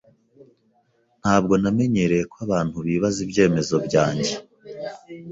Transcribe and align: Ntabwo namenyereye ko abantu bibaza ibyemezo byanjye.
Ntabwo 1.21 1.53
namenyereye 1.61 2.23
ko 2.31 2.37
abantu 2.45 2.77
bibaza 2.87 3.19
ibyemezo 3.25 3.75
byanjye. 3.87 4.33